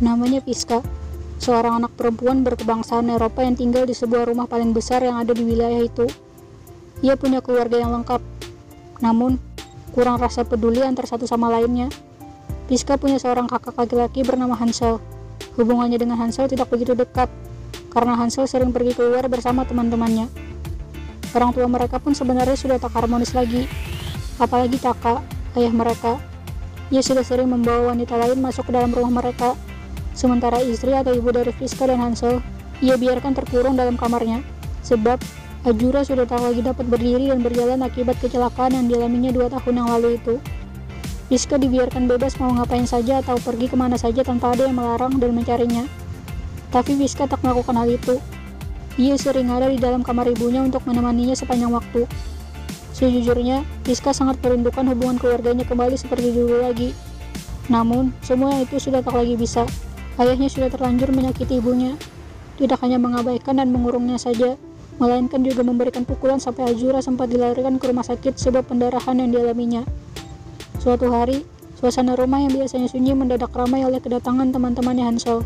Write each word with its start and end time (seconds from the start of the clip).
namanya 0.00 0.40
Piska, 0.40 0.80
seorang 1.40 1.84
anak 1.84 1.92
perempuan 1.96 2.44
berkebangsaan 2.44 3.08
Eropa 3.12 3.44
yang 3.44 3.56
tinggal 3.56 3.84
di 3.88 3.96
sebuah 3.96 4.28
rumah 4.28 4.44
paling 4.44 4.72
besar 4.76 5.00
yang 5.04 5.20
ada 5.20 5.32
di 5.32 5.44
wilayah 5.44 5.80
itu. 5.80 6.04
Ia 7.00 7.16
punya 7.16 7.40
keluarga 7.40 7.80
yang 7.80 7.92
lengkap, 7.96 8.20
namun 9.00 9.40
kurang 9.96 10.20
rasa 10.20 10.44
peduli 10.44 10.84
antar 10.84 11.08
satu 11.08 11.24
sama 11.24 11.48
lainnya. 11.48 11.88
Piska 12.68 13.00
punya 13.00 13.16
seorang 13.16 13.48
kakak 13.48 13.76
laki-laki 13.76 14.20
bernama 14.20 14.56
Hansel. 14.56 15.00
Hubungannya 15.56 15.96
dengan 15.96 16.20
Hansel 16.20 16.46
tidak 16.46 16.68
begitu 16.68 16.92
dekat, 16.92 17.32
karena 17.90 18.14
Hansel 18.14 18.44
sering 18.44 18.70
pergi 18.70 18.94
keluar 18.94 19.24
bersama 19.26 19.64
teman-temannya. 19.64 20.30
Orang 21.30 21.54
tua 21.54 21.66
mereka 21.66 21.98
pun 21.98 22.14
sebenarnya 22.14 22.58
sudah 22.58 22.76
tak 22.76 22.94
harmonis 22.94 23.32
lagi, 23.32 23.66
apalagi 24.38 24.78
kakak, 24.78 25.22
ayah 25.58 25.72
mereka. 25.74 26.18
Ia 26.90 27.02
sudah 27.06 27.22
sering 27.22 27.46
membawa 27.46 27.94
wanita 27.94 28.18
lain 28.18 28.42
masuk 28.42 28.66
ke 28.66 28.72
dalam 28.74 28.90
rumah 28.90 29.22
mereka, 29.22 29.54
sementara 30.12 30.62
istri 30.62 30.94
atau 30.94 31.14
ibu 31.14 31.30
dari 31.30 31.52
Fiska 31.54 31.86
dan 31.88 32.00
Hansel, 32.00 32.42
ia 32.80 32.96
biarkan 32.96 33.36
terkurung 33.36 33.76
dalam 33.76 34.00
kamarnya, 34.00 34.40
sebab 34.80 35.20
Ajura 35.60 36.00
sudah 36.00 36.24
tak 36.24 36.40
lagi 36.40 36.64
dapat 36.64 36.88
berdiri 36.88 37.28
dan 37.28 37.44
berjalan 37.44 37.84
akibat 37.84 38.16
kecelakaan 38.16 38.72
yang 38.72 38.86
dialaminya 38.88 39.28
dua 39.28 39.52
tahun 39.52 39.84
yang 39.84 39.88
lalu 39.92 40.16
itu. 40.16 40.40
Fiska 41.28 41.60
dibiarkan 41.60 42.08
bebas 42.08 42.40
mau 42.40 42.48
ngapain 42.56 42.88
saja 42.88 43.20
atau 43.20 43.36
pergi 43.36 43.68
ke 43.68 43.76
mana 43.76 44.00
saja 44.00 44.24
tanpa 44.24 44.56
ada 44.56 44.64
yang 44.64 44.80
melarang 44.80 45.20
dan 45.20 45.36
mencarinya. 45.36 45.84
Tapi 46.72 46.96
Fiska 46.96 47.28
tak 47.28 47.44
melakukan 47.44 47.76
hal 47.76 47.92
itu. 47.92 48.16
Ia 48.96 49.20
sering 49.20 49.52
ada 49.52 49.68
di 49.68 49.76
dalam 49.76 50.00
kamar 50.00 50.32
ibunya 50.32 50.64
untuk 50.64 50.80
menemaninya 50.88 51.36
sepanjang 51.36 51.76
waktu. 51.76 52.08
Sejujurnya, 52.96 53.60
Fiska 53.84 54.16
sangat 54.16 54.40
merindukan 54.40 54.88
hubungan 54.90 55.20
keluarganya 55.20 55.68
kembali 55.68 55.94
seperti 55.94 56.32
dulu 56.32 56.64
lagi. 56.64 56.96
Namun, 57.68 58.16
semua 58.24 58.64
itu 58.64 58.80
sudah 58.80 59.04
tak 59.04 59.12
lagi 59.12 59.36
bisa. 59.36 59.68
Ayahnya 60.20 60.52
sudah 60.52 60.68
terlanjur 60.68 61.08
menyakiti 61.16 61.64
ibunya. 61.64 61.96
Tidak 62.60 62.76
hanya 62.84 63.00
mengabaikan 63.00 63.56
dan 63.56 63.72
mengurungnya 63.72 64.20
saja, 64.20 64.60
melainkan 65.00 65.40
juga 65.40 65.64
memberikan 65.64 66.04
pukulan 66.04 66.36
sampai 66.36 66.76
Azura 66.76 67.00
sempat 67.00 67.32
dilarikan 67.32 67.80
ke 67.80 67.88
rumah 67.88 68.04
sakit 68.04 68.36
sebab 68.36 68.68
pendarahan 68.68 69.16
yang 69.16 69.32
dialaminya. 69.32 69.88
Suatu 70.76 71.08
hari, 71.08 71.40
suasana 71.80 72.12
rumah 72.20 72.44
yang 72.44 72.52
biasanya 72.52 72.92
sunyi 72.92 73.16
mendadak 73.16 73.48
ramai 73.56 73.80
oleh 73.80 73.96
kedatangan 73.96 74.52
teman-temannya 74.52 75.08
Hansel. 75.08 75.40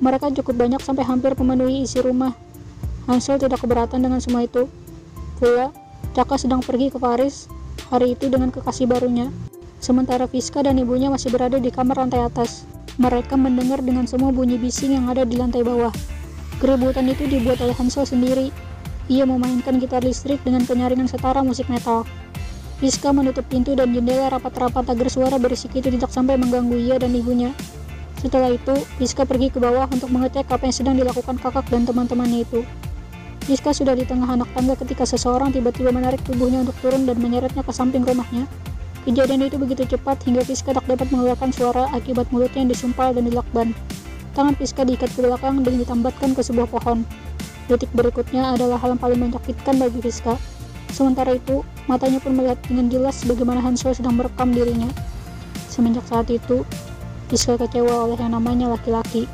Mereka 0.00 0.32
cukup 0.40 0.64
banyak 0.64 0.80
sampai 0.80 1.04
hampir 1.04 1.36
memenuhi 1.36 1.84
isi 1.84 2.00
rumah. 2.00 2.32
Hansel 3.04 3.36
tidak 3.36 3.60
keberatan 3.60 4.00
dengan 4.00 4.16
semua 4.24 4.48
itu. 4.48 4.64
Pula, 5.36 5.68
Caka 6.14 6.38
sedang 6.38 6.62
pergi 6.62 6.94
ke 6.94 6.98
Paris 7.02 7.50
hari 7.90 8.14
itu 8.14 8.30
dengan 8.30 8.54
kekasih 8.54 8.86
barunya. 8.86 9.34
Sementara 9.82 10.30
Fiska 10.30 10.62
dan 10.62 10.78
ibunya 10.78 11.10
masih 11.10 11.34
berada 11.34 11.58
di 11.58 11.74
kamar 11.74 12.06
lantai 12.06 12.22
atas. 12.22 12.62
Mereka 12.94 13.34
mendengar 13.34 13.82
dengan 13.82 14.06
semua 14.06 14.30
bunyi 14.30 14.54
bising 14.54 14.94
yang 14.94 15.10
ada 15.10 15.26
di 15.26 15.34
lantai 15.34 15.66
bawah. 15.66 15.90
Keributan 16.62 17.10
itu 17.10 17.26
dibuat 17.26 17.58
oleh 17.58 17.74
Hansel 17.74 18.06
sendiri. 18.06 18.54
Ia 19.10 19.26
memainkan 19.26 19.82
gitar 19.82 20.06
listrik 20.06 20.38
dengan 20.46 20.62
penyaringan 20.62 21.10
setara 21.10 21.42
musik 21.42 21.66
metal. 21.66 22.06
Rizka 22.78 23.10
menutup 23.10 23.42
pintu 23.50 23.74
dan 23.74 23.90
jendela 23.90 24.30
rapat-rapat 24.30 24.86
agar 24.94 25.10
suara 25.10 25.36
berisik 25.42 25.74
itu 25.74 25.90
tidak 25.90 26.14
sampai 26.14 26.38
mengganggu 26.38 26.78
ia 26.78 26.94
dan 26.94 27.10
ibunya. 27.10 27.50
Setelah 28.22 28.54
itu, 28.54 28.78
Rizka 29.02 29.26
pergi 29.26 29.50
ke 29.50 29.58
bawah 29.58 29.90
untuk 29.90 30.14
mengecek 30.14 30.46
apa 30.46 30.62
yang 30.62 30.74
sedang 30.74 30.94
dilakukan 30.94 31.34
kakak 31.42 31.66
dan 31.74 31.82
teman-temannya 31.82 32.46
itu. 32.46 32.62
Rizka 33.50 33.74
sudah 33.74 33.98
di 33.98 34.06
tengah 34.06 34.30
anak 34.30 34.48
tangga 34.54 34.78
ketika 34.78 35.02
seseorang 35.02 35.50
tiba-tiba 35.50 35.90
menarik 35.90 36.22
tubuhnya 36.22 36.62
untuk 36.62 36.78
turun 36.78 37.04
dan 37.04 37.18
menyeretnya 37.18 37.66
ke 37.66 37.72
samping 37.74 38.06
rumahnya. 38.06 38.46
Kejadian 39.04 39.44
itu 39.44 39.60
begitu 39.60 39.84
cepat 39.84 40.24
hingga 40.24 40.40
Rizka 40.48 40.72
tak 40.72 40.88
dapat 40.88 41.12
mengeluarkan 41.12 41.52
suara 41.52 41.92
akibat 41.92 42.24
mulutnya 42.32 42.64
yang 42.64 42.72
disumpal 42.72 43.12
dan 43.12 43.28
dilakban. 43.28 43.76
Tangan 44.32 44.56
Fiska 44.56 44.82
diikat 44.88 45.12
ke 45.12 45.20
belakang 45.20 45.60
dan 45.60 45.76
ditambatkan 45.76 46.32
ke 46.32 46.40
sebuah 46.40 46.72
pohon. 46.72 47.04
Detik 47.68 47.92
berikutnya 47.92 48.56
adalah 48.56 48.80
hal 48.80 48.96
yang 48.96 49.02
paling 49.04 49.20
menyakitkan 49.20 49.76
bagi 49.76 50.00
Fiska. 50.00 50.40
Sementara 50.88 51.36
itu, 51.36 51.60
matanya 51.84 52.16
pun 52.16 52.32
melihat 52.32 52.56
dengan 52.64 52.88
jelas 52.88 53.20
bagaimana 53.28 53.60
Hansel 53.60 53.92
sedang 53.92 54.16
merekam 54.16 54.56
dirinya. 54.56 54.88
Semenjak 55.68 56.08
saat 56.08 56.32
itu, 56.32 56.64
Fiska 57.28 57.60
kecewa 57.60 58.08
oleh 58.08 58.16
yang 58.16 58.32
namanya 58.32 58.72
laki-laki. 58.72 59.28